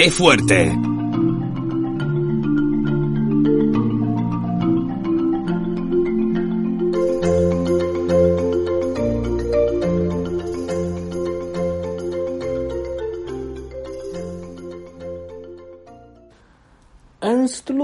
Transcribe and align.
¡Qué 0.00 0.10
fuerte! 0.10 0.89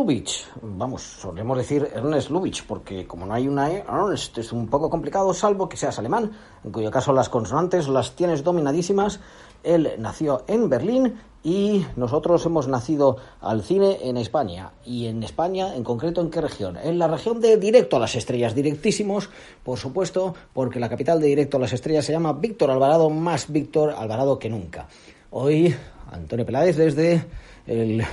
Lubitsch, 0.07 0.47
vamos, 0.63 1.03
solemos 1.03 1.59
decir 1.59 1.91
Ernest 1.93 2.31
Lubitsch, 2.31 2.63
porque 2.65 3.09
como 3.09 3.27
no 3.27 3.35
hay 3.35 3.49
una 3.49 3.73
E, 3.73 3.79
Ernst 3.79 4.39
es 4.39 4.53
un 4.53 4.69
poco 4.69 4.89
complicado, 4.89 5.35
salvo 5.35 5.69
que 5.69 5.77
seas 5.77 5.99
alemán, 5.99 6.31
en 6.63 6.71
cuyo 6.71 6.93
caso 6.93 7.13
las 7.13 7.29
consonantes 7.29 7.89
las 7.89 8.15
tienes 8.15 8.45
dominadísimas. 8.45 9.19
Él 9.65 9.95
nació 9.99 10.45
en 10.47 10.69
Berlín 10.69 11.17
y 11.43 11.85
nosotros 11.97 12.47
hemos 12.47 12.69
nacido 12.69 13.17
al 13.41 13.65
cine 13.65 13.99
en 14.03 14.17
España. 14.17 14.75
Y 14.85 15.07
en 15.07 15.25
España, 15.25 15.75
en 15.75 15.83
concreto, 15.83 16.21
¿en 16.21 16.31
qué 16.31 16.41
región? 16.41 16.77
En 16.77 17.01
la 17.01 17.09
región 17.09 17.41
de 17.41 17.57
Directo 17.57 17.97
a 17.97 17.99
las 17.99 18.15
Estrellas, 18.15 18.55
directísimos, 18.55 19.29
por 19.65 19.77
supuesto, 19.77 20.37
porque 20.53 20.79
la 20.79 20.89
capital 20.89 21.21
de 21.21 21.27
Directo 21.27 21.57
a 21.57 21.61
las 21.61 21.73
Estrellas 21.73 22.05
se 22.05 22.13
llama 22.13 22.33
Víctor 22.33 22.71
Alvarado, 22.71 23.11
más 23.11 23.51
Víctor 23.51 23.91
Alvarado 23.91 24.39
que 24.39 24.51
nunca. 24.51 24.87
Hoy, 25.31 25.75
Antonio 26.13 26.47
Peláez 26.47 26.77
desde 26.77 27.27
el, 27.67 28.05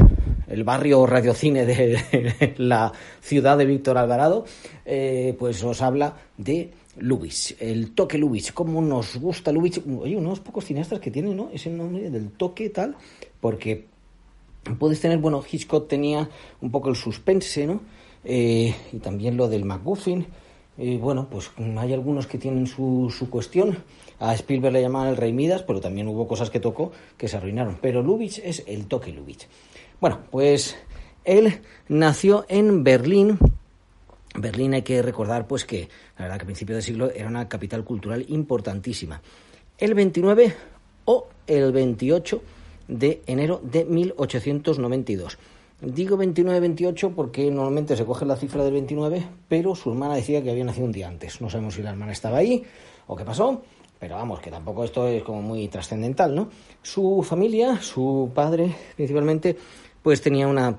el 0.47 0.63
barrio 0.63 1.05
radiocine 1.05 1.65
de 1.65 2.53
la 2.57 2.91
ciudad 3.21 3.57
de 3.57 3.65
Víctor 3.65 3.97
Alvarado, 3.97 4.45
eh, 4.85 5.35
pues 5.37 5.63
os 5.63 5.81
habla 5.81 6.15
de 6.37 6.71
Lubitsch, 6.97 7.55
el 7.59 7.91
toque 7.91 8.17
Lubitsch, 8.17 8.53
cómo 8.53 8.81
nos 8.81 9.17
gusta 9.17 9.51
Lubitsch. 9.51 9.79
Hay 10.03 10.15
unos 10.15 10.39
pocos 10.39 10.65
cineastas 10.65 10.99
que 10.99 11.11
tienen 11.11 11.35
¿no? 11.35 11.49
ese 11.51 11.69
nombre 11.69 12.09
del 12.09 12.31
toque 12.31 12.69
tal, 12.69 12.95
porque 13.39 13.85
puedes 14.77 14.99
tener, 14.99 15.17
bueno, 15.17 15.43
Hitchcock 15.49 15.87
tenía 15.87 16.29
un 16.61 16.71
poco 16.71 16.89
el 16.89 16.95
suspense, 16.95 17.65
¿no? 17.65 17.81
Eh, 18.23 18.73
y 18.91 18.99
también 18.99 19.35
lo 19.35 19.49
del 19.49 19.65
MacGuffin. 19.65 20.25
Eh, 20.77 20.97
bueno, 20.99 21.27
pues 21.29 21.51
hay 21.77 21.93
algunos 21.93 22.25
que 22.27 22.37
tienen 22.37 22.67
su, 22.67 23.13
su 23.15 23.29
cuestión. 23.29 23.77
A 24.19 24.33
Spielberg 24.33 24.73
le 24.73 24.81
llamaban 24.81 25.09
el 25.09 25.17
Rey 25.17 25.33
Midas, 25.33 25.63
pero 25.63 25.81
también 25.81 26.07
hubo 26.07 26.27
cosas 26.27 26.49
que 26.49 26.59
tocó 26.59 26.91
que 27.17 27.27
se 27.27 27.37
arruinaron. 27.37 27.77
Pero 27.81 28.01
Lubitsch 28.01 28.39
es 28.43 28.63
el 28.67 28.87
toque 28.87 29.11
Lubitsch. 29.11 29.47
Bueno, 29.99 30.19
pues 30.31 30.75
él 31.23 31.61
nació 31.87 32.45
en 32.49 32.83
Berlín. 32.83 33.37
Berlín 34.35 34.73
hay 34.73 34.81
que 34.81 35.01
recordar 35.01 35.47
pues 35.47 35.63
que 35.63 35.89
la 36.17 36.25
verdad 36.25 36.37
que 36.37 36.43
a 36.43 36.45
principios 36.45 36.77
del 36.77 36.83
siglo 36.83 37.11
era 37.11 37.27
una 37.27 37.47
capital 37.47 37.83
cultural 37.83 38.25
importantísima. 38.29 39.21
El 39.77 39.93
29 39.93 40.55
o 41.05 41.27
el 41.47 41.71
28 41.71 42.41
de 42.87 43.21
enero 43.27 43.61
de 43.63 43.85
1892. 43.85 45.37
Digo 45.85 46.17
29-28 46.17 47.13
porque 47.13 47.51
normalmente 47.51 47.97
se 47.97 48.05
coge 48.05 48.25
la 48.25 48.37
cifra 48.37 48.63
del 48.63 48.71
29, 48.71 49.21
pero 49.49 49.75
su 49.75 49.89
hermana 49.91 50.15
decía 50.15 50.41
que 50.41 50.49
había 50.49 50.63
nacido 50.63 50.85
un 50.85 50.93
día 50.93 51.09
antes. 51.09 51.41
No 51.41 51.49
sabemos 51.49 51.73
si 51.73 51.81
la 51.81 51.89
hermana 51.89 52.13
estaba 52.13 52.37
ahí 52.37 52.63
o 53.07 53.17
qué 53.17 53.25
pasó, 53.25 53.61
pero 53.99 54.15
vamos, 54.15 54.39
que 54.39 54.49
tampoco 54.49 54.85
esto 54.85 55.05
es 55.09 55.23
como 55.23 55.41
muy 55.41 55.67
trascendental, 55.67 56.33
¿no? 56.33 56.47
Su 56.81 57.21
familia, 57.27 57.81
su 57.81 58.31
padre 58.33 58.73
principalmente, 58.95 59.57
pues 60.01 60.21
tenía 60.21 60.47
una 60.47 60.73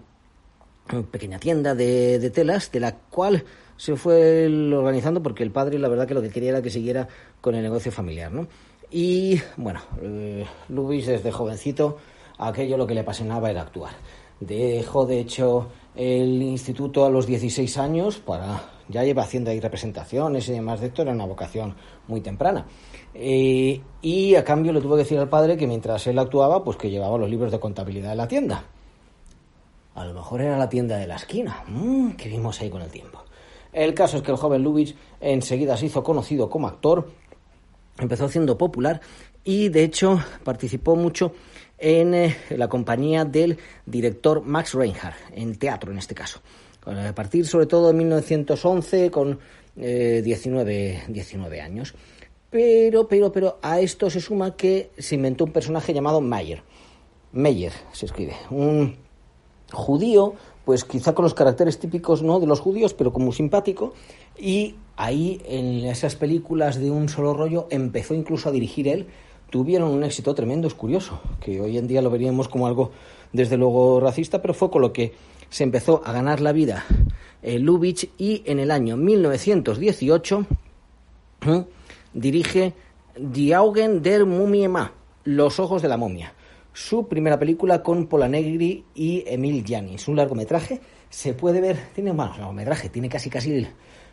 pequeña 1.10 1.38
tienda 1.38 1.74
de, 1.74 2.30
telas, 2.30 2.72
de 2.72 2.80
la 2.80 2.96
cual 2.96 3.44
se 3.76 3.96
fue 3.96 4.46
organizando 4.72 5.22
porque 5.22 5.42
el 5.42 5.50
padre 5.50 5.78
la 5.78 5.88
verdad 5.88 6.08
que 6.08 6.14
lo 6.14 6.22
que 6.22 6.30
quería 6.30 6.50
era 6.50 6.62
que 6.62 6.70
siguiera 6.70 7.08
con 7.42 7.54
el 7.54 7.62
negocio 7.62 7.92
familiar, 7.92 8.32
¿no? 8.32 8.46
Y 8.90 9.38
bueno, 9.58 9.80
eh, 10.00 10.46
Lubis 10.70 11.06
desde 11.06 11.30
jovencito 11.30 11.98
aquello 12.38 12.78
lo 12.78 12.86
que 12.86 12.94
le 12.94 13.00
apasionaba 13.00 13.50
era 13.50 13.60
actuar. 13.60 13.92
Dejó 14.40 15.06
de 15.06 15.20
hecho 15.20 15.68
el 15.94 16.42
instituto 16.42 17.04
a 17.04 17.10
los 17.10 17.26
16 17.26 17.78
años 17.78 18.18
para 18.18 18.74
ya 18.88 19.02
lleva 19.02 19.22
haciendo 19.22 19.50
ahí 19.50 19.60
representaciones 19.60 20.48
y 20.48 20.52
demás 20.52 20.80
de 20.80 20.88
esto, 20.88 21.02
era 21.02 21.12
una 21.12 21.24
vocación 21.24 21.74
muy 22.06 22.20
temprana. 22.20 22.66
Eh, 23.14 23.80
y 24.02 24.34
a 24.34 24.44
cambio 24.44 24.72
le 24.72 24.80
tuvo 24.80 24.94
que 24.94 25.02
decir 25.02 25.18
al 25.18 25.28
padre 25.28 25.56
que 25.56 25.66
mientras 25.66 26.06
él 26.06 26.18
actuaba, 26.18 26.62
pues 26.62 26.76
que 26.76 26.90
llevaba 26.90 27.16
los 27.18 27.30
libros 27.30 27.50
de 27.50 27.60
contabilidad 27.60 28.10
de 28.10 28.16
la 28.16 28.28
tienda. 28.28 28.64
A 29.94 30.04
lo 30.04 30.12
mejor 30.12 30.40
era 30.40 30.58
la 30.58 30.68
tienda 30.68 30.98
de 30.98 31.06
la 31.06 31.16
esquina, 31.16 31.64
mm, 31.68 32.12
que 32.12 32.28
vimos 32.28 32.60
ahí 32.60 32.68
con 32.68 32.82
el 32.82 32.90
tiempo. 32.90 33.22
El 33.72 33.94
caso 33.94 34.18
es 34.18 34.22
que 34.22 34.30
el 34.30 34.36
joven 34.36 34.62
Lubitsch 34.62 34.94
enseguida 35.20 35.76
se 35.76 35.86
hizo 35.86 36.02
conocido 36.02 36.50
como 36.50 36.68
actor, 36.68 37.10
empezó 37.98 38.28
siendo 38.28 38.58
popular 38.58 39.00
y 39.44 39.68
de 39.68 39.84
hecho 39.84 40.20
participó 40.42 40.96
mucho 40.96 41.32
en 41.78 42.14
eh, 42.14 42.36
la 42.50 42.68
compañía 42.68 43.24
del 43.24 43.58
director 43.86 44.42
Max 44.42 44.74
Reinhardt, 44.74 45.16
en 45.34 45.56
teatro 45.56 45.92
en 45.92 45.98
este 45.98 46.14
caso. 46.14 46.40
A 46.86 47.14
partir 47.14 47.46
sobre 47.46 47.66
todo 47.66 47.88
de 47.88 47.94
1911 47.94 49.10
con 49.10 49.38
eh, 49.76 50.22
19, 50.24 51.04
19 51.08 51.60
años. 51.60 51.94
Pero, 52.50 53.08
pero, 53.08 53.32
pero 53.32 53.58
a 53.62 53.80
esto 53.80 54.10
se 54.10 54.20
suma 54.20 54.56
que 54.56 54.90
se 54.98 55.16
inventó 55.16 55.44
un 55.44 55.52
personaje 55.52 55.92
llamado 55.92 56.20
Mayer. 56.20 56.62
Meyer 57.32 57.72
se 57.92 58.06
escribe. 58.06 58.34
Un 58.50 58.96
judío, 59.72 60.34
pues 60.64 60.84
quizá 60.84 61.14
con 61.14 61.24
los 61.24 61.34
caracteres 61.34 61.80
típicos 61.80 62.22
no 62.22 62.38
de 62.38 62.46
los 62.46 62.60
judíos, 62.60 62.94
pero 62.94 63.12
como 63.12 63.32
simpático. 63.32 63.94
Y 64.38 64.76
ahí, 64.96 65.40
en 65.46 65.84
esas 65.86 66.14
películas 66.14 66.78
de 66.78 66.90
un 66.90 67.08
solo 67.08 67.34
rollo, 67.34 67.66
empezó 67.70 68.14
incluso 68.14 68.50
a 68.50 68.52
dirigir 68.52 68.86
él. 68.86 69.06
Tuvieron 69.54 69.92
un 69.92 70.02
éxito 70.02 70.34
tremendo, 70.34 70.66
es 70.66 70.74
curioso, 70.74 71.20
que 71.40 71.60
hoy 71.60 71.78
en 71.78 71.86
día 71.86 72.02
lo 72.02 72.10
veríamos 72.10 72.48
como 72.48 72.66
algo, 72.66 72.90
desde 73.32 73.56
luego, 73.56 74.00
racista, 74.00 74.42
pero 74.42 74.52
fue 74.52 74.68
con 74.68 74.82
lo 74.82 74.92
que 74.92 75.14
se 75.48 75.62
empezó 75.62 76.02
a 76.04 76.10
ganar 76.10 76.40
la 76.40 76.50
vida 76.50 76.84
eh, 77.40 77.60
Lubitsch 77.60 78.08
y 78.18 78.42
en 78.46 78.58
el 78.58 78.72
año 78.72 78.96
1918 78.96 80.46
¿eh? 81.46 81.64
dirige 82.14 82.72
Die 83.16 83.54
Augen 83.54 84.02
der 84.02 84.26
Mumie 84.26 84.66
Ma, 84.66 84.92
Los 85.22 85.60
ojos 85.60 85.82
de 85.82 85.88
la 85.88 85.98
momia, 85.98 86.34
su 86.72 87.06
primera 87.06 87.38
película 87.38 87.80
con 87.80 88.08
Pola 88.08 88.28
Negri 88.28 88.84
y 88.92 89.22
Emil 89.24 89.64
Janis, 89.64 90.08
un 90.08 90.16
largometraje, 90.16 90.80
se 91.08 91.32
puede 91.32 91.60
ver, 91.60 91.78
tiene 91.94 92.10
bueno, 92.10 92.32
largometraje, 92.36 92.88
tiene 92.88 93.08
casi 93.08 93.30
casi 93.30 93.64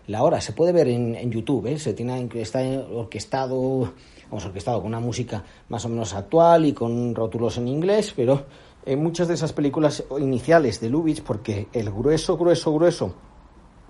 la 0.08 0.24
hora, 0.24 0.42
se 0.42 0.54
puede 0.54 0.72
ver 0.72 0.88
en, 0.88 1.32
YouTube, 1.32 1.68
¿eh? 1.68 1.80
se 1.80 1.94
tiene, 1.94 2.30
está 2.36 2.62
orquestado, 2.62 3.94
vamos, 4.30 4.46
orquestado 4.46 4.80
con 4.80 4.88
una 4.88 5.00
música 5.00 5.44
más 5.70 5.86
o 5.86 5.90
menos 5.90 6.14
actual 6.14 6.66
y 6.66 6.74
con 6.74 7.14
rótulos 7.16 7.58
en 7.58 7.68
inglés, 7.68 8.14
pero 8.16 8.46
en 8.86 9.02
muchas 9.02 9.28
de 9.28 9.36
esas 9.36 9.54
películas 9.54 10.04
iniciales 10.20 10.80
de 10.82 10.90
Lubitsch, 10.90 11.22
porque 11.22 11.68
el 11.74 11.92
grueso, 11.92 12.38
grueso, 12.38 12.74
grueso 12.74 13.16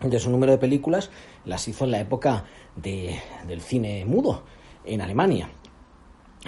de 0.02 0.20
su 0.20 0.30
número 0.30 0.52
de 0.52 0.58
películas 0.58 1.10
las 1.46 1.68
hizo 1.68 1.86
en 1.86 1.92
la 1.92 2.00
época 2.00 2.46
de, 2.76 3.20
del 3.48 3.62
cine 3.62 4.06
mudo 4.06 4.44
en 4.84 5.02
Alemania. 5.02 5.50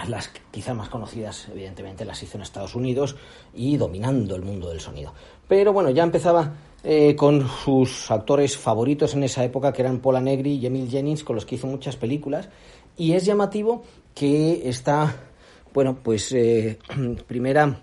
las 0.08 0.30
quizá 0.50 0.74
más 0.74 0.88
conocidas, 0.88 1.48
evidentemente, 1.50 2.04
las 2.04 2.22
hizo 2.22 2.36
en 2.36 2.42
Estados 2.42 2.74
Unidos 2.74 3.16
y 3.54 3.76
dominando 3.76 4.34
el 4.34 4.42
mundo 4.42 4.68
del 4.68 4.80
sonido. 4.80 5.14
Pero 5.48 5.72
bueno, 5.72 5.90
ya 5.90 6.02
empezaba 6.02 6.52
eh, 6.86 7.16
con 7.16 7.48
sus 7.48 8.10
actores 8.10 8.58
favoritos 8.58 9.14
en 9.14 9.24
esa 9.24 9.42
época, 9.42 9.72
que 9.72 9.80
eran 9.80 10.00
Paula 10.00 10.20
Negri 10.20 10.56
y 10.56 10.66
Emil 10.66 10.90
Jennings, 10.90 11.24
con 11.24 11.34
los 11.34 11.46
que 11.46 11.54
hizo 11.54 11.66
muchas 11.66 11.96
películas. 11.96 12.50
Y 12.98 13.12
es 13.12 13.24
llamativo 13.24 13.84
que 14.14 14.68
esta, 14.68 15.16
bueno, 15.72 15.96
pues 16.02 16.30
eh, 16.32 16.78
primera 17.26 17.80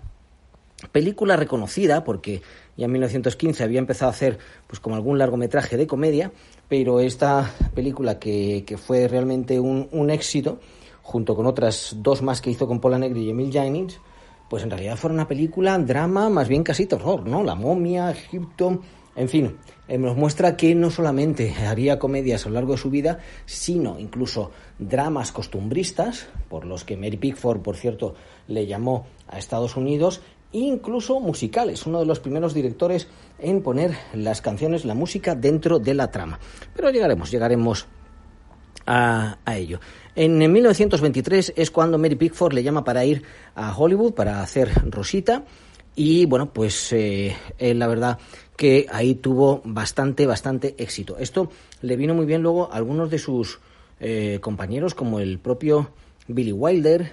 película 0.92 1.34
reconocida, 1.34 2.04
porque 2.04 2.42
ya 2.76 2.84
en 2.84 2.92
1915 2.92 3.64
había 3.64 3.80
empezado 3.80 4.10
a 4.10 4.14
hacer 4.14 4.38
pues 4.68 4.78
como 4.78 4.94
algún 4.94 5.18
largometraje 5.18 5.76
de 5.76 5.88
comedia, 5.88 6.30
pero 6.68 7.00
esta 7.00 7.52
película 7.74 8.20
que, 8.20 8.62
que 8.64 8.76
fue 8.78 9.08
realmente 9.08 9.58
un, 9.58 9.88
un 9.90 10.10
éxito, 10.10 10.60
junto 11.02 11.34
con 11.34 11.46
otras 11.46 11.96
dos 11.98 12.22
más 12.22 12.40
que 12.40 12.50
hizo 12.50 12.68
con 12.68 12.80
Paula 12.80 13.00
Negri 13.00 13.24
y 13.24 13.30
Emil 13.30 13.52
Jennings, 13.52 13.98
pues 14.52 14.64
en 14.64 14.70
realidad 14.70 14.98
fue 14.98 15.10
una 15.10 15.26
película, 15.26 15.78
drama, 15.78 16.28
más 16.28 16.46
bien 16.46 16.62
casi 16.62 16.84
terror, 16.84 17.26
¿no? 17.26 17.42
La 17.42 17.54
momia, 17.54 18.10
Egipto, 18.10 18.82
en 19.16 19.26
fin, 19.30 19.56
eh, 19.88 19.96
nos 19.96 20.14
muestra 20.14 20.58
que 20.58 20.74
no 20.74 20.90
solamente 20.90 21.54
haría 21.66 21.98
comedias 21.98 22.44
a 22.44 22.50
lo 22.50 22.56
largo 22.56 22.72
de 22.72 22.78
su 22.78 22.90
vida, 22.90 23.18
sino 23.46 23.98
incluso 23.98 24.50
dramas 24.78 25.32
costumbristas, 25.32 26.26
por 26.50 26.66
los 26.66 26.84
que 26.84 26.98
Mary 26.98 27.16
Pickford, 27.16 27.62
por 27.62 27.78
cierto, 27.78 28.14
le 28.46 28.66
llamó 28.66 29.06
a 29.26 29.38
Estados 29.38 29.74
Unidos, 29.78 30.20
incluso 30.52 31.18
musicales, 31.18 31.86
uno 31.86 32.00
de 32.00 32.04
los 32.04 32.20
primeros 32.20 32.52
directores 32.52 33.08
en 33.38 33.62
poner 33.62 33.96
las 34.12 34.42
canciones, 34.42 34.84
la 34.84 34.92
música 34.92 35.34
dentro 35.34 35.78
de 35.78 35.94
la 35.94 36.10
trama. 36.10 36.38
Pero 36.76 36.90
llegaremos, 36.90 37.30
llegaremos 37.30 37.86
a, 38.86 39.38
ello. 39.46 39.80
En 40.14 40.38
1923 40.52 41.54
es 41.56 41.70
cuando 41.70 41.98
Mary 41.98 42.16
Pickford 42.16 42.52
le 42.52 42.62
llama 42.62 42.84
para 42.84 43.04
ir 43.04 43.22
a 43.54 43.76
Hollywood 43.76 44.14
para 44.14 44.42
hacer 44.42 44.70
Rosita 44.90 45.44
y 45.94 46.26
bueno, 46.26 46.52
pues 46.52 46.92
eh, 46.92 47.36
la 47.58 47.86
verdad 47.86 48.18
que 48.56 48.86
ahí 48.90 49.14
tuvo 49.14 49.60
bastante, 49.64 50.26
bastante 50.26 50.74
éxito. 50.78 51.16
Esto 51.18 51.50
le 51.80 51.96
vino 51.96 52.14
muy 52.14 52.26
bien 52.26 52.42
luego 52.42 52.72
a 52.72 52.76
algunos 52.76 53.10
de 53.10 53.18
sus 53.18 53.60
eh, 54.00 54.38
compañeros 54.40 54.94
como 54.94 55.20
el 55.20 55.38
propio 55.38 55.90
Billy 56.28 56.52
Wilder, 56.52 57.12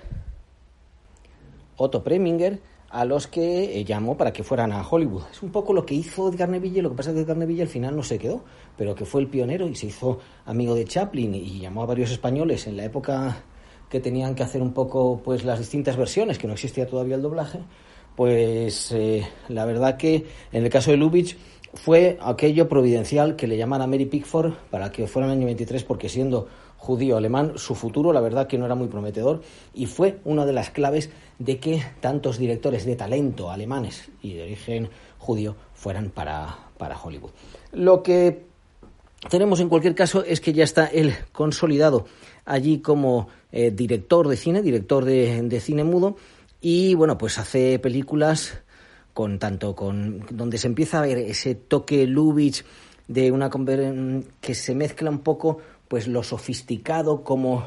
Otto 1.77 2.03
Preminger, 2.03 2.59
a 2.89 3.05
los 3.05 3.27
que 3.27 3.79
eh, 3.79 3.85
llamó 3.85 4.17
para 4.17 4.33
que 4.33 4.43
fueran 4.43 4.71
a 4.71 4.87
Hollywood. 4.87 5.23
Es 5.31 5.43
un 5.43 5.51
poco 5.51 5.73
lo 5.73 5.85
que 5.85 5.93
hizo 5.93 6.29
Edgar 6.29 6.49
Neville, 6.49 6.81
lo 6.81 6.89
que 6.89 6.95
pasa 6.95 7.11
es 7.11 7.15
que 7.15 7.21
Edgar 7.21 7.37
Neville 7.37 7.61
al 7.61 7.67
final 7.67 7.95
no 7.95 8.03
se 8.03 8.17
quedó, 8.17 8.43
pero 8.77 8.95
que 8.95 9.05
fue 9.05 9.21
el 9.21 9.27
pionero 9.27 9.67
y 9.67 9.75
se 9.75 9.87
hizo 9.87 10.19
amigo 10.45 10.75
de 10.75 10.85
Chaplin 10.85 11.35
y 11.35 11.59
llamó 11.59 11.83
a 11.83 11.85
varios 11.85 12.11
españoles 12.11 12.67
en 12.67 12.77
la 12.77 12.85
época 12.85 13.43
que 13.89 13.99
tenían 13.99 14.35
que 14.35 14.43
hacer 14.43 14.61
un 14.61 14.73
poco 14.73 15.21
pues 15.23 15.43
las 15.43 15.59
distintas 15.59 15.97
versiones, 15.97 16.37
que 16.37 16.47
no 16.47 16.53
existía 16.53 16.87
todavía 16.87 17.15
el 17.15 17.21
doblaje, 17.21 17.59
pues 18.15 18.91
eh, 18.91 19.27
la 19.47 19.65
verdad 19.65 19.97
que 19.97 20.25
en 20.51 20.63
el 20.63 20.69
caso 20.69 20.91
de 20.91 20.97
Lubitsch 20.97 21.37
fue 21.73 22.17
aquello 22.21 22.67
providencial 22.67 23.35
que 23.35 23.47
le 23.47 23.57
llaman 23.57 23.81
a 23.81 23.87
Mary 23.87 24.05
Pickford 24.05 24.53
para 24.69 24.91
que 24.91 25.07
fuera 25.07 25.27
en 25.27 25.33
el 25.33 25.37
año 25.39 25.45
23 25.47 25.83
porque 25.83 26.09
siendo 26.09 26.47
judío 26.77 27.17
alemán, 27.17 27.53
su 27.57 27.75
futuro 27.75 28.13
la 28.13 28.21
verdad 28.21 28.47
que 28.47 28.57
no 28.57 28.65
era 28.65 28.75
muy 28.75 28.87
prometedor 28.87 29.41
y 29.73 29.85
fue 29.85 30.19
una 30.23 30.45
de 30.45 30.53
las 30.53 30.69
claves 30.69 31.09
de 31.37 31.59
que 31.59 31.83
tantos 31.99 32.37
directores 32.37 32.85
de 32.85 32.95
talento 32.95 33.51
alemanes 33.51 34.09
y 34.21 34.33
de 34.33 34.43
origen 34.43 34.89
judío 35.17 35.55
fueran 35.73 36.09
para, 36.09 36.57
para 36.77 36.97
Hollywood. 36.99 37.31
Lo 37.73 38.01
que 38.01 38.45
tenemos 39.29 39.59
en 39.59 39.67
cualquier 39.67 39.93
caso 39.93 40.23
es 40.23 40.39
que 40.39 40.53
ya 40.53 40.63
está 40.63 40.85
él 40.85 41.13
consolidado 41.33 42.05
allí 42.45 42.79
como 42.79 43.27
eh, 43.51 43.71
director 43.71 44.27
de 44.27 44.37
cine, 44.37 44.61
director 44.61 45.03
de, 45.03 45.41
de, 45.43 45.59
cine 45.59 45.83
mudo 45.83 46.15
y 46.61 46.95
bueno, 46.95 47.17
pues 47.17 47.37
hace 47.37 47.77
películas 47.79 48.61
con 49.13 49.39
tanto 49.39 49.75
con 49.75 50.25
donde 50.29 50.57
se 50.57 50.67
empieza 50.67 50.99
a 50.99 51.01
ver 51.01 51.17
ese 51.17 51.55
toque 51.55 52.05
Lubitsch 52.07 52.63
de 53.07 53.31
una 53.31 53.49
que 54.39 54.55
se 54.55 54.75
mezcla 54.75 55.09
un 55.09 55.19
poco 55.19 55.59
pues 55.87 56.07
lo 56.07 56.23
sofisticado 56.23 57.23
como 57.23 57.65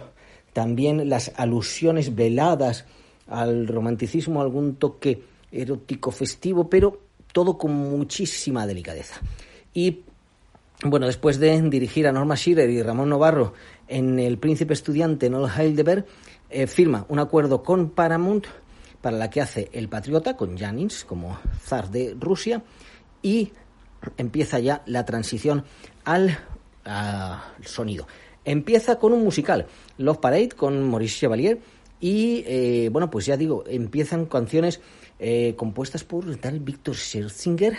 también 0.52 1.08
las 1.08 1.32
alusiones 1.36 2.14
veladas 2.14 2.84
al 3.26 3.66
romanticismo, 3.66 4.40
algún 4.40 4.76
toque 4.76 5.22
erótico 5.50 6.10
festivo, 6.10 6.68
pero 6.68 7.00
todo 7.32 7.58
con 7.58 7.72
muchísima 7.72 8.66
delicadeza. 8.66 9.20
Y 9.74 10.00
bueno, 10.84 11.06
después 11.06 11.38
de 11.38 11.60
dirigir 11.62 12.06
a 12.06 12.12
Norma 12.12 12.34
Shearer 12.34 12.68
y 12.68 12.82
Ramón 12.82 13.08
Novarro 13.08 13.54
en 13.88 14.18
El 14.18 14.38
Príncipe 14.38 14.74
Estudiante 14.74 15.26
en 15.26 15.34
Old 15.34 15.50
Heidelberg, 15.56 16.06
eh, 16.50 16.66
firma 16.66 17.06
un 17.08 17.18
acuerdo 17.18 17.62
con 17.62 17.90
Paramount 17.90 18.46
para 19.02 19.19
la 19.19 19.28
que 19.28 19.43
hace 19.43 19.69
El 19.72 19.88
Patriota 19.88 20.37
con 20.37 20.56
Janins 20.56 21.04
como 21.04 21.38
zar 21.60 21.90
de 21.90 22.16
Rusia 22.19 22.62
y 23.20 23.52
empieza 24.16 24.58
ya 24.58 24.82
la 24.87 25.04
transición 25.04 25.64
al 26.04 26.38
sonido. 27.64 28.06
Empieza 28.44 28.99
con 28.99 29.12
un 29.12 29.22
musical, 29.22 29.66
Love 29.99 30.19
Parade, 30.19 30.49
con 30.50 30.82
Maurice 30.88 31.20
Chevalier, 31.20 31.60
y 32.00 32.43
eh, 32.49 32.88
bueno, 32.90 33.10
pues 33.10 33.26
ya 33.26 33.37
digo, 33.37 33.62
empiezan 33.69 34.26
canciones 34.26 34.81
eh, 35.20 35.54
compuestas 35.56 36.02
por 36.02 36.34
tal 36.37 36.58
Víctor 36.58 36.96
Scherzinger, 36.96 37.76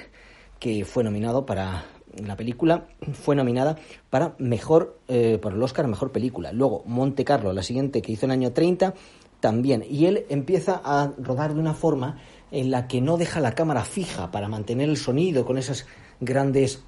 que 0.59 0.85
fue 0.85 1.03
nominado 1.03 1.45
para 1.45 1.83
la 2.25 2.37
película, 2.37 2.87
fue 3.11 3.35
nominada 3.35 3.77
para 4.09 4.35
mejor, 4.37 4.97
eh, 5.09 5.39
por 5.41 5.51
el 5.51 5.61
Oscar 5.61 5.87
mejor 5.87 6.13
película. 6.13 6.53
Luego, 6.53 6.83
Monte 6.85 7.25
Carlo, 7.25 7.51
la 7.51 7.63
siguiente 7.63 8.01
que 8.01 8.13
hizo 8.13 8.25
en 8.25 8.31
el 8.31 8.39
año 8.39 8.53
30, 8.53 8.93
también. 9.43 9.83
Y 9.89 10.05
él 10.05 10.25
empieza 10.29 10.81
a 10.85 11.11
rodar 11.17 11.53
de 11.53 11.59
una 11.59 11.73
forma 11.73 12.17
en 12.49 12.71
la 12.71 12.87
que 12.87 13.01
no 13.01 13.17
deja 13.17 13.41
la 13.41 13.55
cámara 13.55 13.83
fija 13.83 14.31
para 14.31 14.47
mantener 14.47 14.87
el 14.87 14.95
sonido 14.95 15.43
con 15.43 15.57
esas 15.57 15.85
grandes 16.21 16.85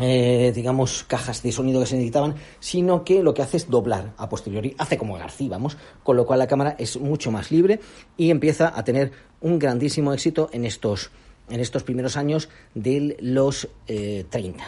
eh, 0.00 0.50
digamos, 0.52 1.04
cajas 1.04 1.40
de 1.42 1.52
sonido 1.52 1.78
que 1.78 1.86
se 1.86 1.94
necesitaban, 1.94 2.34
sino 2.58 3.04
que 3.04 3.22
lo 3.22 3.32
que 3.32 3.42
hace 3.42 3.58
es 3.58 3.70
doblar 3.70 4.12
a 4.16 4.28
posteriori, 4.28 4.74
hace 4.76 4.98
como 4.98 5.14
García, 5.14 5.50
vamos, 5.50 5.76
con 6.02 6.16
lo 6.16 6.26
cual 6.26 6.40
la 6.40 6.48
cámara 6.48 6.74
es 6.78 7.00
mucho 7.00 7.30
más 7.30 7.52
libre 7.52 7.78
y 8.16 8.30
empieza 8.30 8.72
a 8.74 8.82
tener 8.82 9.12
un 9.40 9.60
grandísimo 9.60 10.12
éxito 10.12 10.50
en 10.52 10.64
estos, 10.64 11.12
en 11.48 11.60
estos 11.60 11.84
primeros 11.84 12.16
años 12.16 12.48
de 12.74 13.16
los 13.20 13.68
eh, 13.86 14.24
30. 14.30 14.64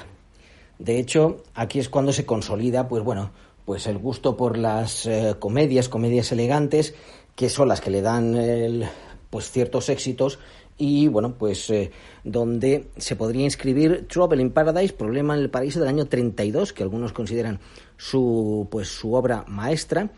De 0.79 0.99
hecho, 0.99 1.43
aquí 1.55 1.79
es 1.81 1.89
cuando 1.89 2.13
se 2.13 2.25
consolida, 2.25 2.89
pues 2.89 3.03
bueno, 3.03 3.33
pues 3.65 3.87
el 3.87 3.99
gusto 3.99 4.37
por 4.37 4.59
las 4.59 5.07
eh, 5.07 5.37
comedias, 5.39 5.89
comedias 5.89 6.33
elegantes, 6.33 6.95
que 7.37 7.49
son 7.49 7.69
las 7.69 7.81
que 7.81 7.91
le 7.91 8.03
dan 8.03 8.37
el, 8.37 8.87
pues 9.31 9.51
ciertos 9.51 9.89
éxitos 9.89 10.39
y 10.77 11.09
bueno, 11.09 11.35
pues 11.37 11.69
eh, 11.71 11.91
donde 12.25 12.89
se 12.97 13.15
podría 13.15 13.45
inscribir 13.45 14.09
Trouble 14.09 14.41
in 14.41 14.51
Paradise, 14.51 14.95
Problema 14.95 15.35
en 15.35 15.41
el 15.41 15.51
Paraíso 15.51 15.79
del 15.79 15.91
año 15.91 16.07
32, 16.07 16.73
que 16.73 16.83
algunos 16.83 17.13
consideran 17.13 17.61
su 17.97 18.67
pues 18.71 18.89
su 18.89 19.15
obra 19.15 19.45
maestra 19.47 20.11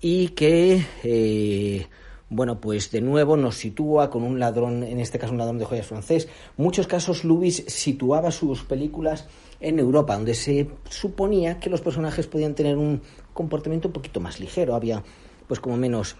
y 0.00 0.30
que 0.30 0.84
eh, 1.04 1.86
bueno, 2.30 2.60
pues 2.60 2.90
de 2.90 3.00
nuevo 3.00 3.36
nos 3.36 3.56
sitúa 3.56 4.10
con 4.10 4.22
un 4.22 4.38
ladrón, 4.38 4.82
en 4.82 5.00
este 5.00 5.18
caso 5.18 5.32
un 5.32 5.38
ladrón 5.38 5.58
de 5.58 5.64
joyas 5.64 5.86
francés. 5.86 6.28
Muchos 6.56 6.86
casos 6.86 7.24
Lubis 7.24 7.64
situaba 7.68 8.30
sus 8.30 8.64
películas 8.64 9.28
en 9.60 9.78
Europa, 9.78 10.14
donde 10.14 10.34
se 10.34 10.68
suponía 10.88 11.58
que 11.58 11.70
los 11.70 11.80
personajes 11.80 12.26
podían 12.26 12.54
tener 12.54 12.76
un 12.76 13.02
comportamiento 13.32 13.88
un 13.88 13.92
poquito 13.92 14.20
más 14.20 14.40
ligero, 14.40 14.74
había 14.74 15.02
pues 15.46 15.60
como 15.60 15.76
menos 15.76 16.16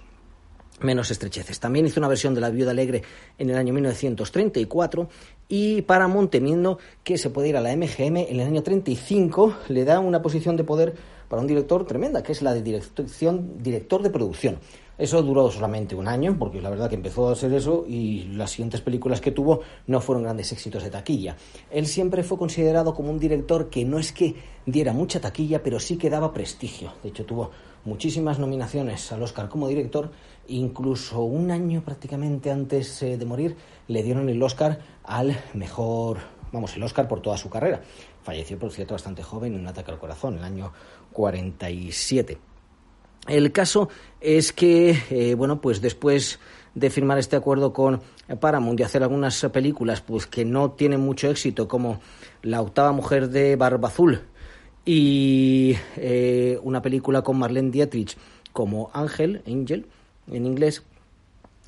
menos 0.80 1.10
estrecheces. 1.10 1.58
También 1.58 1.86
hizo 1.86 2.00
una 2.00 2.08
versión 2.08 2.34
de 2.34 2.40
La 2.40 2.50
Viuda 2.50 2.70
Alegre 2.70 3.02
en 3.36 3.50
el 3.50 3.56
año 3.56 3.72
1934 3.74 5.08
y 5.48 5.82
Paramount, 5.82 6.30
temiendo 6.30 6.78
que 7.02 7.18
se 7.18 7.30
puede 7.30 7.48
ir 7.48 7.56
a 7.56 7.60
la 7.60 7.76
MGM 7.76 8.16
en 8.16 8.40
el 8.40 8.46
año 8.46 8.62
35, 8.62 9.56
le 9.68 9.84
da 9.84 9.98
una 10.00 10.22
posición 10.22 10.56
de 10.56 10.64
poder 10.64 10.94
para 11.28 11.42
un 11.42 11.48
director 11.48 11.86
tremenda, 11.86 12.22
que 12.22 12.32
es 12.32 12.42
la 12.42 12.54
de 12.54 12.62
dirección, 12.62 13.62
director 13.62 14.02
de 14.02 14.10
producción. 14.10 14.58
Eso 14.98 15.22
duró 15.22 15.48
solamente 15.48 15.94
un 15.94 16.08
año, 16.08 16.36
porque 16.36 16.60
la 16.60 16.70
verdad 16.70 16.88
que 16.88 16.96
empezó 16.96 17.28
a 17.28 17.32
hacer 17.32 17.52
eso 17.52 17.84
y 17.86 18.24
las 18.32 18.50
siguientes 18.50 18.80
películas 18.80 19.20
que 19.20 19.30
tuvo 19.30 19.60
no 19.86 20.00
fueron 20.00 20.24
grandes 20.24 20.50
éxitos 20.50 20.82
de 20.82 20.90
taquilla. 20.90 21.36
Él 21.70 21.86
siempre 21.86 22.24
fue 22.24 22.36
considerado 22.36 22.94
como 22.94 23.10
un 23.10 23.20
director 23.20 23.70
que 23.70 23.84
no 23.84 24.00
es 24.00 24.10
que 24.10 24.34
diera 24.66 24.92
mucha 24.92 25.20
taquilla, 25.20 25.62
pero 25.62 25.78
sí 25.78 25.96
que 25.98 26.10
daba 26.10 26.32
prestigio. 26.32 26.94
De 27.04 27.10
hecho, 27.10 27.24
tuvo 27.24 27.52
muchísimas 27.84 28.40
nominaciones 28.40 29.12
al 29.12 29.22
Oscar 29.22 29.48
como 29.48 29.68
director, 29.68 30.10
incluso 30.48 31.22
un 31.22 31.52
año 31.52 31.82
prácticamente 31.84 32.50
antes 32.50 33.00
eh, 33.02 33.16
de 33.16 33.24
morir 33.24 33.56
le 33.86 34.02
dieron 34.02 34.28
el 34.28 34.42
Oscar 34.42 34.80
al 35.04 35.38
mejor, 35.54 36.18
vamos, 36.52 36.74
el 36.76 36.82
Oscar 36.82 37.06
por 37.06 37.20
toda 37.22 37.36
su 37.36 37.48
carrera. 37.48 37.82
Falleció, 38.22 38.58
por 38.58 38.72
cierto, 38.72 38.94
bastante 38.94 39.22
joven 39.22 39.54
en 39.54 39.60
un 39.60 39.68
ataque 39.68 39.90
al 39.90 39.98
corazón, 39.98 40.38
el 40.38 40.44
año 40.44 40.72
47. 41.12 42.38
El 43.26 43.52
caso 43.52 43.88
es 44.20 44.52
que, 44.52 44.98
eh, 45.10 45.34
bueno, 45.34 45.60
pues 45.60 45.80
después 45.80 46.38
de 46.74 46.90
firmar 46.90 47.18
este 47.18 47.36
acuerdo 47.36 47.72
con 47.72 48.00
Paramount 48.40 48.78
y 48.80 48.82
hacer 48.82 49.02
algunas 49.02 49.40
películas 49.52 50.00
pues 50.00 50.26
que 50.26 50.44
no 50.44 50.72
tienen 50.72 51.00
mucho 51.00 51.28
éxito, 51.30 51.68
como 51.68 52.00
La 52.42 52.60
octava 52.60 52.92
mujer 52.92 53.28
de 53.28 53.56
Barba 53.56 53.88
Azul, 53.88 54.22
y 54.84 55.76
eh, 55.96 56.58
una 56.62 56.80
película 56.80 57.22
con 57.22 57.38
Marlene 57.38 57.70
Dietrich 57.70 58.16
como 58.52 58.90
Ángel, 58.94 59.42
Angel, 59.46 59.86
en 60.30 60.46
inglés, 60.46 60.82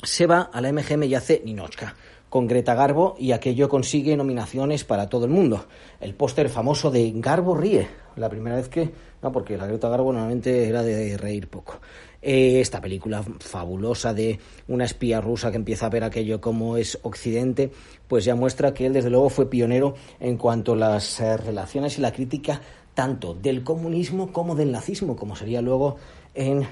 se 0.03 0.27
va 0.27 0.51
a 0.53 0.61
la 0.61 0.73
MGM 0.73 1.03
y 1.05 1.15
hace 1.15 1.43
Ninochka 1.45 1.95
con 2.31 2.47
Greta 2.47 2.75
Garbo 2.75 3.17
y 3.19 3.33
aquello 3.33 3.69
consigue 3.69 4.17
nominaciones 4.17 4.85
para 4.85 5.09
todo 5.09 5.27
el 5.27 5.31
mundo. 5.31 5.67
El 6.01 6.15
póster 6.15 6.49
famoso 6.49 6.91
de 6.91 7.13
Garbo 7.17 7.55
ríe, 7.55 7.87
la 8.17 8.31
primera 8.31 8.57
vez 8.57 8.69
que... 8.69 8.91
No, 9.21 9.31
porque 9.31 9.59
la 9.59 9.67
Greta 9.67 9.91
Garbo 9.91 10.13
normalmente 10.13 10.67
era 10.67 10.83
de 10.83 11.19
reír 11.19 11.49
poco. 11.49 11.79
Eh, 12.23 12.61
esta 12.61 12.81
película 12.81 13.23
fabulosa 13.39 14.15
de 14.15 14.39
una 14.69 14.85
espía 14.85 15.21
rusa 15.21 15.51
que 15.51 15.57
empieza 15.57 15.87
a 15.87 15.91
ver 15.91 16.05
aquello 16.05 16.41
como 16.41 16.77
es 16.77 16.99
Occidente, 17.03 17.71
pues 18.09 18.25
ya 18.25 18.35
muestra 18.35 18.73
que 18.73 18.87
él 18.87 18.93
desde 18.93 19.11
luego 19.11 19.29
fue 19.29 19.51
pionero 19.51 19.95
en 20.21 20.37
cuanto 20.37 20.73
a 20.73 20.77
las 20.77 21.21
eh, 21.21 21.37
relaciones 21.37 21.99
y 21.99 22.03
la 22.03 22.13
crítica 22.13 22.61
tanto 22.95 23.35
del 23.35 23.65
comunismo 23.65 24.33
como 24.33 24.55
del 24.55 24.73
nazismo, 24.73 25.17
como 25.17 25.35
sería 25.35 25.63
luego 25.63 25.97
en 26.35 26.67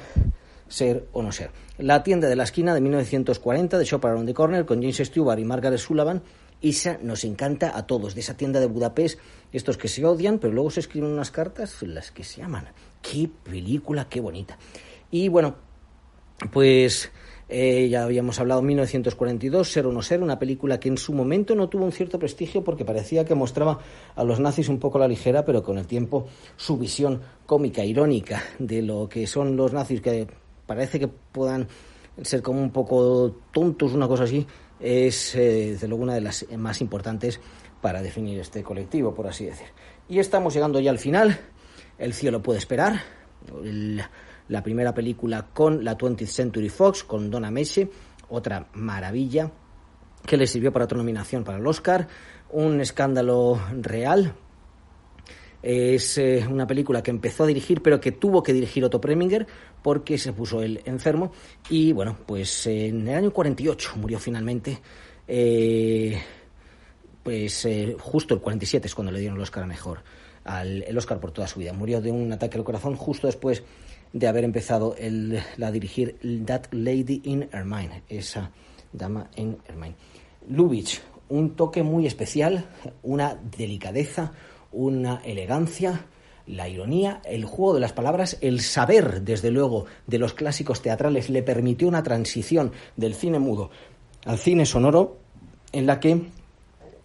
ser 0.68 1.06
o 1.12 1.22
no 1.22 1.32
ser. 1.32 1.50
La 1.78 2.02
tienda 2.02 2.28
de 2.28 2.36
la 2.36 2.44
esquina 2.44 2.74
de 2.74 2.80
1940 2.80 3.78
de 3.78 3.84
Shop 3.84 4.04
Around 4.04 4.26
the 4.26 4.34
Corner 4.34 4.64
con 4.64 4.80
James 4.80 4.98
Stewart 4.98 5.38
y 5.38 5.44
Margaret 5.44 5.78
Sullivan. 5.78 6.22
Esa 6.60 6.98
nos 7.02 7.22
encanta 7.24 7.76
a 7.76 7.86
todos, 7.86 8.14
de 8.14 8.20
esa 8.20 8.36
tienda 8.36 8.58
de 8.58 8.66
Budapest, 8.66 9.20
estos 9.52 9.76
que 9.76 9.86
se 9.86 10.04
odian, 10.04 10.38
pero 10.38 10.52
luego 10.52 10.70
se 10.70 10.80
escriben 10.80 11.10
unas 11.10 11.30
cartas, 11.30 11.82
las 11.82 12.10
que 12.10 12.24
se 12.24 12.42
aman. 12.42 12.66
Qué 13.00 13.30
película, 13.44 14.08
qué 14.08 14.20
bonita. 14.20 14.58
Y 15.10 15.28
bueno, 15.28 15.54
pues 16.52 17.12
eh, 17.48 17.88
ya 17.88 18.04
habíamos 18.04 18.38
hablado 18.40 18.60
1942, 18.60 19.72
Ser 19.72 19.86
o 19.86 19.92
no 19.92 20.02
ser, 20.02 20.22
una 20.22 20.38
película 20.38 20.78
que 20.78 20.88
en 20.88 20.98
su 20.98 21.14
momento 21.14 21.54
no 21.54 21.68
tuvo 21.68 21.84
un 21.84 21.92
cierto 21.92 22.18
prestigio 22.18 22.62
porque 22.62 22.84
parecía 22.84 23.24
que 23.24 23.34
mostraba 23.34 23.78
a 24.14 24.24
los 24.24 24.38
nazis 24.38 24.68
un 24.68 24.78
poco 24.78 24.98
la 24.98 25.08
ligera, 25.08 25.44
pero 25.44 25.62
con 25.62 25.78
el 25.78 25.86
tiempo 25.86 26.26
su 26.56 26.76
visión 26.76 27.22
cómica, 27.46 27.84
irónica 27.84 28.42
de 28.58 28.82
lo 28.82 29.08
que 29.08 29.26
son 29.26 29.56
los 29.56 29.72
nazis, 29.72 30.02
que 30.02 30.26
parece 30.68 31.00
que 31.00 31.08
puedan 31.08 31.66
ser 32.22 32.42
como 32.42 32.60
un 32.60 32.70
poco 32.70 33.34
tontos, 33.52 33.94
una 33.94 34.06
cosa 34.06 34.24
así, 34.24 34.46
es 34.78 35.34
eh, 35.34 35.70
desde 35.72 35.88
luego 35.88 36.04
una 36.04 36.14
de 36.14 36.20
las 36.20 36.46
más 36.56 36.80
importantes 36.80 37.40
para 37.80 38.02
definir 38.02 38.38
este 38.38 38.62
colectivo, 38.62 39.14
por 39.14 39.26
así 39.26 39.46
decir. 39.46 39.66
Y 40.08 40.18
estamos 40.18 40.54
llegando 40.54 40.78
ya 40.78 40.90
al 40.90 40.98
final. 40.98 41.38
El 41.98 42.12
cielo 42.12 42.42
puede 42.42 42.58
esperar. 42.58 43.00
la 44.48 44.62
primera 44.62 44.94
película 44.94 45.46
con 45.52 45.84
la 45.84 45.96
20th 45.96 46.26
Century 46.26 46.68
Fox, 46.68 47.02
con 47.02 47.30
Donna 47.30 47.50
Messi, 47.50 47.88
otra 48.28 48.68
maravilla 48.74 49.50
que 50.26 50.36
le 50.36 50.46
sirvió 50.46 50.72
para 50.72 50.84
otra 50.84 50.98
nominación 50.98 51.44
para 51.44 51.58
el 51.58 51.66
Oscar. 51.66 52.08
Un 52.50 52.80
escándalo 52.80 53.60
real, 53.80 54.34
es 55.62 56.18
eh, 56.18 56.46
una 56.48 56.66
película 56.66 57.02
que 57.02 57.10
empezó 57.10 57.44
a 57.44 57.46
dirigir, 57.46 57.82
pero 57.82 58.00
que 58.00 58.12
tuvo 58.12 58.42
que 58.42 58.52
dirigir 58.52 58.84
Otto 58.84 59.00
Preminger 59.00 59.46
porque 59.82 60.18
se 60.18 60.32
puso 60.32 60.62
él 60.62 60.80
enfermo. 60.84 61.32
Y 61.68 61.92
bueno, 61.92 62.16
pues 62.26 62.66
en 62.66 63.08
el 63.08 63.14
año 63.16 63.32
48 63.32 63.94
murió 63.96 64.18
finalmente. 64.18 64.78
Eh, 65.26 66.20
pues 67.22 67.64
eh, 67.66 67.96
justo 67.98 68.34
el 68.34 68.40
47 68.40 68.86
es 68.86 68.94
cuando 68.94 69.12
le 69.12 69.20
dieron 69.20 69.36
el 69.36 69.42
Oscar 69.42 69.64
a 69.64 69.66
mejor, 69.66 70.02
al, 70.44 70.82
el 70.84 70.96
Oscar 70.96 71.20
por 71.20 71.32
toda 71.32 71.46
su 71.46 71.58
vida. 71.58 71.72
Murió 71.72 72.00
de 72.00 72.10
un 72.10 72.32
ataque 72.32 72.56
al 72.56 72.64
corazón 72.64 72.96
justo 72.96 73.26
después 73.26 73.62
de 74.12 74.26
haber 74.26 74.44
empezado 74.44 74.94
el, 74.96 75.38
a 75.62 75.70
dirigir 75.70 76.18
That 76.46 76.66
Lady 76.70 77.20
in 77.24 77.48
Ermine, 77.52 78.02
esa 78.08 78.50
dama 78.92 79.28
en 79.36 79.58
Ermine. 79.68 79.94
Lubitsch, 80.48 81.00
un 81.28 81.54
toque 81.56 81.82
muy 81.82 82.06
especial, 82.06 82.66
una 83.02 83.34
delicadeza, 83.34 84.32
una 84.72 85.20
elegancia, 85.24 86.06
la 86.46 86.68
ironía, 86.68 87.20
el 87.24 87.44
juego 87.44 87.74
de 87.74 87.80
las 87.80 87.92
palabras, 87.92 88.38
el 88.40 88.60
saber, 88.60 89.22
desde 89.22 89.50
luego, 89.50 89.86
de 90.06 90.18
los 90.18 90.34
clásicos 90.34 90.82
teatrales 90.82 91.30
le 91.30 91.42
permitió 91.42 91.88
una 91.88 92.02
transición 92.02 92.72
del 92.96 93.14
cine 93.14 93.38
mudo 93.38 93.70
al 94.24 94.38
cine 94.38 94.66
sonoro 94.66 95.18
en 95.72 95.86
la 95.86 96.00
que 96.00 96.26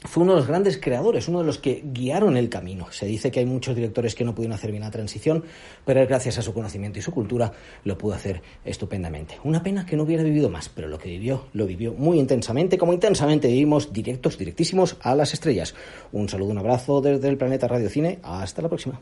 fue 0.05 0.23
uno 0.23 0.33
de 0.33 0.39
los 0.39 0.47
grandes 0.47 0.77
creadores, 0.77 1.27
uno 1.27 1.39
de 1.39 1.45
los 1.45 1.57
que 1.57 1.83
guiaron 1.85 2.37
el 2.37 2.49
camino. 2.49 2.87
Se 2.91 3.05
dice 3.05 3.31
que 3.31 3.39
hay 3.39 3.45
muchos 3.45 3.75
directores 3.75 4.15
que 4.15 4.23
no 4.23 4.35
pudieron 4.35 4.55
hacer 4.55 4.71
bien 4.71 4.83
la 4.83 4.91
transición, 4.91 5.43
pero 5.85 6.05
gracias 6.05 6.37
a 6.37 6.41
su 6.41 6.53
conocimiento 6.53 6.99
y 6.99 7.01
su 7.01 7.11
cultura, 7.11 7.51
lo 7.83 7.97
pudo 7.97 8.13
hacer 8.13 8.41
estupendamente. 8.65 9.37
Una 9.43 9.63
pena 9.63 9.85
que 9.85 9.95
no 9.95 10.03
hubiera 10.03 10.23
vivido 10.23 10.49
más, 10.49 10.69
pero 10.69 10.87
lo 10.87 10.97
que 10.97 11.09
vivió, 11.09 11.47
lo 11.53 11.65
vivió 11.65 11.93
muy 11.93 12.19
intensamente, 12.19 12.77
como 12.77 12.93
intensamente 12.93 13.47
vivimos 13.47 13.93
directos, 13.93 14.37
directísimos 14.37 14.97
a 15.01 15.15
las 15.15 15.33
estrellas. 15.33 15.73
Un 16.11 16.29
saludo, 16.29 16.51
un 16.51 16.59
abrazo 16.59 17.01
desde 17.01 17.29
el 17.29 17.37
planeta 17.37 17.67
Radio 17.67 17.89
Cine. 17.89 18.19
Hasta 18.23 18.61
la 18.61 18.69
próxima. 18.69 18.99